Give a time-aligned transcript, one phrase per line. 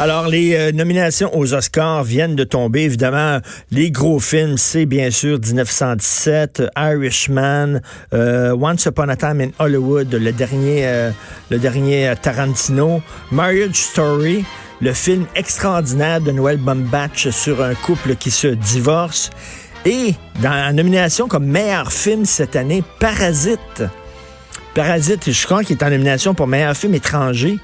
[0.00, 2.84] Alors, les euh, nominations aux Oscars viennent de tomber.
[2.84, 3.40] Évidemment,
[3.70, 7.82] les gros films, c'est bien sûr 1917, Irishman,
[8.14, 11.10] euh, Once Upon a Time in Hollywood, le dernier, euh,
[11.50, 14.42] le dernier Tarantino, Marriage Story,
[14.80, 19.28] le film extraordinaire de Noël Baumbach sur un couple qui se divorce.
[19.84, 23.82] Et dans la nomination comme meilleur film cette année, Parasite.
[24.74, 27.58] Parasite, je crois qu'il est en nomination pour meilleur film étranger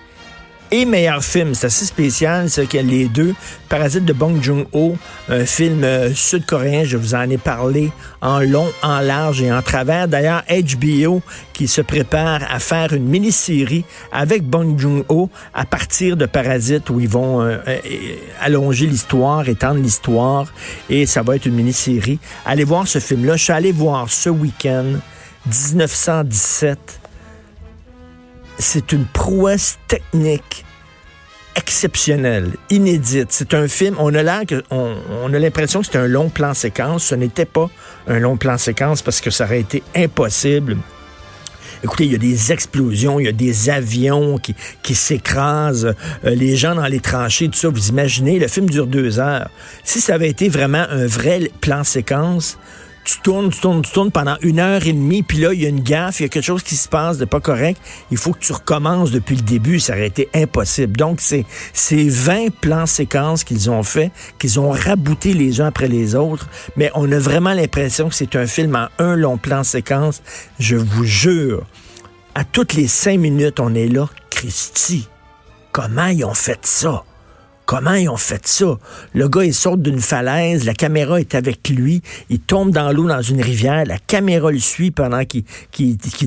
[0.71, 1.55] et meilleur film.
[1.55, 3.35] C'est assez spécial, c'est que les deux.
[3.69, 4.97] Parasite de Bong Joon-ho,
[5.29, 9.63] un film euh, sud-coréen, je vous en ai parlé en long, en large et en
[9.63, 10.09] travers.
[10.09, 16.27] D'ailleurs, HBO qui se prépare à faire une mini-série avec Bong Joon-ho à partir de
[16.27, 17.79] Parasite où ils vont euh, euh,
[18.41, 20.53] allonger l'histoire, étendre l'histoire
[20.89, 22.19] et ça va être une mini-série.
[22.45, 23.37] Allez voir ce film-là.
[23.37, 24.85] Je suis allé voir ce week-end
[25.47, 27.01] 1917
[28.59, 30.65] c'est une prouesse technique
[31.57, 33.29] exceptionnelle, inédite.
[33.31, 37.05] C'est un film, on a l'impression que c'est un long plan séquence.
[37.05, 37.71] Ce n'était pas
[38.07, 40.77] un long plan séquence parce que ça aurait été impossible.
[41.83, 46.31] Écoutez, il y a des explosions, il y a des avions qui, qui s'écrasent, euh,
[46.35, 47.69] les gens dans les tranchées, tout ça.
[47.69, 49.49] Vous imaginez, le film dure deux heures.
[49.85, 52.59] Si ça avait été vraiment un vrai plan séquence,
[53.07, 55.67] tu tournes, tu tournes, tu tournes pendant une heure et demie, puis là, il y
[55.67, 57.81] a une gaffe, il y a quelque chose qui se passe de pas correct.
[58.11, 59.79] Il faut que tu recommences depuis le début.
[59.79, 60.97] Ça aurait été impossible.
[60.97, 65.89] Donc, c'est ces 20 plans séquences qu'ils ont fait, qu'ils ont rabouté les uns après
[65.89, 66.49] les autres.
[66.77, 70.21] Mais on a vraiment l'impression que c'est un film en un long plan séquence.
[70.59, 71.65] Je vous jure,
[72.35, 74.09] à toutes les cinq minutes, on est là.
[74.31, 75.09] Christy,
[75.71, 77.05] comment ils ont fait ça?
[77.67, 78.79] Comment ils ont fait ça?
[79.13, 82.01] Le gars, il sort d'une falaise, la caméra est avec lui,
[82.31, 85.45] il tombe dans l'eau dans une rivière, la caméra le suit pendant qu'il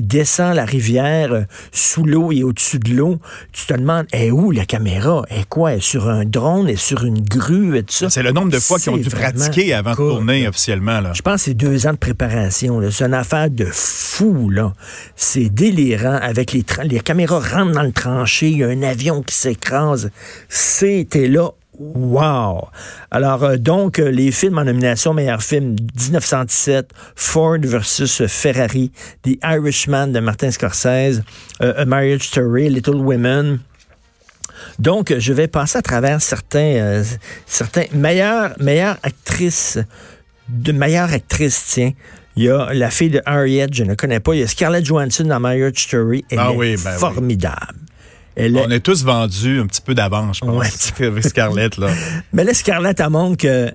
[0.06, 3.18] descend la rivière euh, sous l'eau et au-dessus de l'eau.
[3.52, 5.22] Tu te demandes, est où la caméra?
[5.30, 5.74] Est quoi?
[5.74, 6.68] Est sur un drone?
[6.68, 7.78] Est sur une grue?
[7.78, 8.10] Et tout ça?
[8.10, 11.00] C'est le nombre de fois qu'ils ont dû pratiquer avant de tourner officiellement.
[11.00, 11.12] Là.
[11.14, 12.80] Je pense que c'est deux ans de préparation.
[12.90, 14.50] C'est une affaire de fou.
[14.50, 14.74] là.
[15.16, 16.18] C'est délirant.
[16.20, 20.10] Avec les, les caméras rentrent dans le tranché, il y a un avion qui s'écrase.
[20.48, 22.68] C'était là, wow!
[23.10, 28.92] Alors, euh, donc, euh, les films en nomination meilleur film 1917, Ford versus Ferrari,
[29.22, 31.22] The Irishman de Martin Scorsese,
[31.62, 33.60] euh, A Marriage Story, Little Women.
[34.78, 37.02] Donc, je vais passer à travers certains,
[37.46, 39.78] certains meilleures, meilleures actrices,
[40.48, 41.92] de meilleures actrices, tiens.
[42.36, 44.34] Il y a la fille de Harriet, je ne connais pas.
[44.34, 46.24] Il y a Scarlett Johansson dans Marriage Story.
[46.30, 47.74] Elle ah est ben formidable.
[48.40, 51.76] On est tous vendus un petit peu d'avance, je pense, avec Scarlett.
[51.76, 51.88] Là.
[52.32, 53.72] Mais là, Scarlett, elle montre que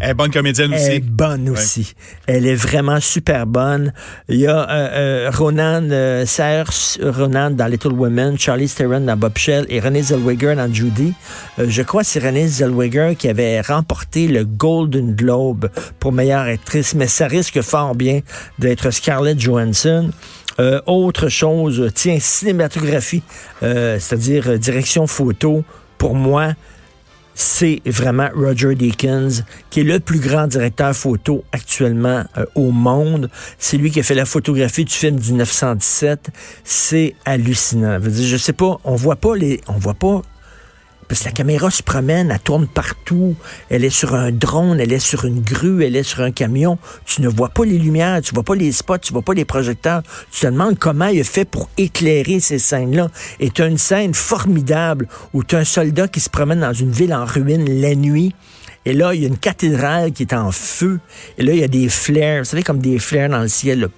[0.00, 0.84] elle est bonne comédienne aussi.
[0.84, 1.94] Elle est bonne aussi.
[2.26, 3.92] Elle est vraiment super bonne.
[4.28, 4.88] Il y a euh,
[5.28, 6.24] euh, Ronan euh,
[7.02, 11.14] Ronan dans Little Women, Charlie Theron dans Bob Shell et Renée Zellweger dans Judy.
[11.58, 15.70] Euh, je crois que c'est Renée Zellweger qui avait remporté le Golden Globe
[16.00, 18.20] pour meilleure actrice, mais ça risque fort bien
[18.58, 20.10] d'être Scarlett Johansson.
[20.60, 23.22] Euh, autre chose, tiens, cinématographie,
[23.62, 25.64] euh, c'est-à-dire euh, direction photo,
[25.98, 26.52] pour moi,
[27.34, 33.28] c'est vraiment Roger Deakins, qui est le plus grand directeur photo actuellement au monde.
[33.58, 36.30] C'est lui qui a fait la photographie du film 1917.
[36.62, 37.98] C'est hallucinant.
[38.00, 40.22] Je, je sais pas, on voit pas les, on voit pas
[41.08, 43.36] parce que la caméra se promène, elle tourne partout.
[43.70, 46.78] Elle est sur un drone, elle est sur une grue, elle est sur un camion.
[47.04, 49.44] Tu ne vois pas les lumières, tu vois pas les spots, tu vois pas les
[49.44, 50.02] projecteurs.
[50.30, 53.08] Tu te demandes comment il a fait pour éclairer ces scènes-là.
[53.40, 56.72] Et tu as une scène formidable où tu as un soldat qui se promène dans
[56.72, 58.34] une ville en ruine la nuit
[58.86, 61.00] et là, il y a une cathédrale qui est en feu.
[61.38, 63.88] Et là, il y a des flares, vous savez, comme des flares dans le ciel.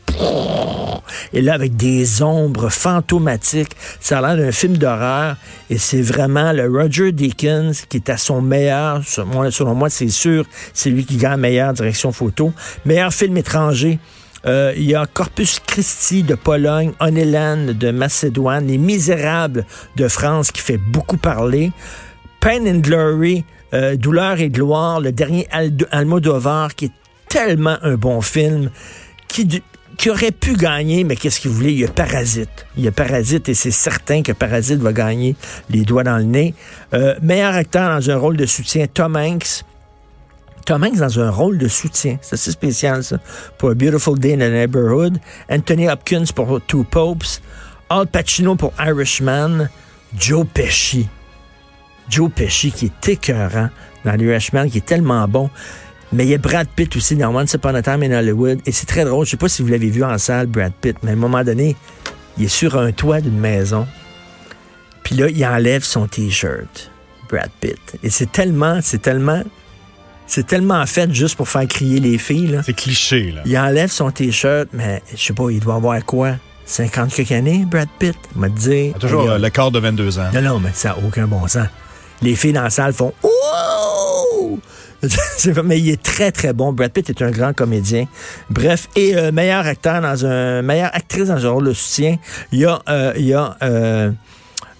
[1.32, 3.76] Et là, avec des ombres fantomatiques.
[4.00, 5.36] Ça a l'air d'un film d'horreur.
[5.70, 9.02] Et c'est vraiment le Roger Deakins qui est à son meilleur.
[9.04, 12.52] Selon moi, c'est sûr, c'est lui qui gagne meilleure direction photo.
[12.84, 13.98] Meilleur film étranger.
[14.46, 20.52] Euh, il y a Corpus Christi de Pologne, Oneland de Macédoine, Les Misérables de France
[20.52, 21.72] qui fait beaucoup parler.
[22.38, 25.48] Pain and Glory euh, Douleur et gloire, le dernier
[25.90, 26.92] Almodovar, qui est
[27.28, 28.70] tellement un bon film,
[29.28, 29.62] qui,
[30.08, 31.72] aurait pu gagner, mais qu'est-ce qu'il voulait?
[31.72, 32.66] Il y a Parasite.
[32.76, 35.36] Il y a Parasite et c'est certain que Parasite va gagner
[35.68, 36.54] les doigts dans le nez.
[36.94, 39.64] Euh, meilleur acteur dans un rôle de soutien, Tom Hanks.
[40.64, 42.18] Tom Hanks dans un rôle de soutien.
[42.22, 43.18] C'est assez spécial, ça.
[43.58, 45.18] Pour A Beautiful Day in the Neighborhood.
[45.50, 47.40] Anthony Hopkins pour Two Popes.
[47.88, 49.68] Al Pacino pour Irishman.
[50.16, 51.08] Joe Pesci
[52.08, 53.68] Joe Pesci qui est écœurant
[54.04, 55.50] dans l'Irishman, qui est tellement bon.
[56.12, 58.60] Mais il y a Brad Pitt aussi dans Once Upon a Time in Hollywood.
[58.64, 59.26] Et c'est très drôle.
[59.26, 61.42] Je sais pas si vous l'avez vu en salle, Brad Pitt, mais à un moment
[61.42, 61.76] donné,
[62.38, 63.86] il est sur un toit d'une maison.
[65.02, 66.90] Puis là, il enlève son T-shirt.
[67.28, 67.98] Brad Pitt.
[68.02, 69.42] Et c'est tellement, c'est tellement,
[70.26, 72.60] c'est tellement fait juste pour faire crier les filles.
[72.64, 73.42] C'est cliché, là.
[73.44, 76.34] Il enlève son t-shirt, mais je sais pas, il doit avoir quoi?
[76.66, 78.16] 50 quelques années, Brad Pitt?
[78.34, 78.88] Il m'a dit.
[78.88, 80.30] Il a toujours euh, le corps de 22 ans.
[80.34, 81.68] Non, non, mais ça n'a aucun bon sens.
[82.22, 84.60] Les filles dans la salle font Wow!
[85.64, 86.72] mais il est très, très bon.
[86.72, 88.06] Brad Pitt est un grand comédien.
[88.50, 90.62] Bref, et euh, meilleur acteur dans un.
[90.62, 92.16] meilleure actrice dans un rôle de soutien,
[92.52, 92.80] il y a.
[92.88, 94.10] Euh, il y a euh,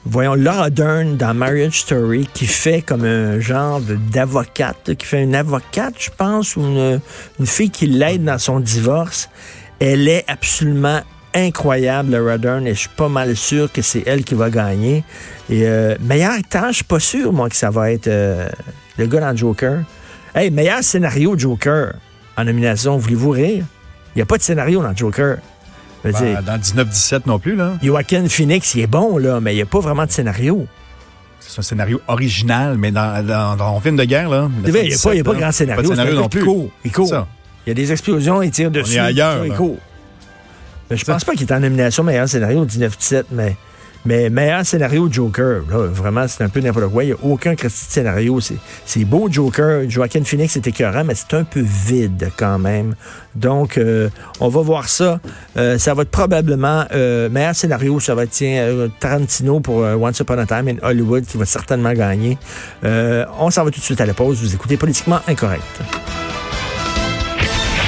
[0.04, 5.34] voyons, Laura Dern dans Marriage Story qui fait comme un genre d'avocate, qui fait une
[5.34, 7.00] avocate, je pense, ou une,
[7.40, 9.28] une fille qui l'aide dans son divorce.
[9.80, 11.00] Elle est absolument
[11.36, 15.04] incroyable, Laura Dern, et je suis pas mal sûr que c'est elle qui va gagner.
[15.50, 18.48] Et euh, meilleur acteur, je suis pas sûr, moi, que ça va être euh,
[18.98, 19.80] le gars dans Joker.
[20.34, 21.94] Hey, meilleur scénario Joker
[22.36, 23.64] en nomination, voulez-vous rire?
[24.14, 25.38] Il n'y a pas de scénario dans Joker.
[26.04, 26.12] Ben,
[26.44, 27.72] dans 19-17 non plus, là.
[27.82, 30.66] Joaquin Phoenix, il est bon, là, mais il n'y a pas vraiment de scénario.
[31.40, 33.24] C'est un scénario original, mais dans,
[33.56, 34.48] dans, film de guerre, là.
[34.64, 35.82] Il n'y a, pas, grand scénario.
[35.82, 36.44] Pas de scénario non plus.
[36.84, 37.26] Il court.
[37.66, 38.94] Il y a des explosions, il tire dessus.
[38.94, 39.44] On est ailleurs.
[39.44, 39.78] Il court.
[40.90, 43.56] Mais je pense pas qu'il est en nomination meilleur scénario 19-17, mais
[44.06, 47.02] mais meilleur scénario Joker, là, vraiment, c'est un peu n'importe quoi.
[47.02, 48.38] Il n'y a aucun scénario.
[48.84, 49.90] C'est beau, Joker.
[49.90, 52.94] Joaquin Phoenix est écœurant, mais c'est un peu vide quand même.
[53.34, 55.18] Donc, euh, on va voir ça.
[55.56, 57.98] Euh, ça va être probablement euh, meilleur scénario.
[57.98, 62.38] Ça va être Tarantino pour Once Upon a Time in Hollywood qui va certainement gagner.
[62.84, 64.40] on s'en va tout de suite à la pause.
[64.40, 65.64] Vous écoutez Politiquement Incorrect.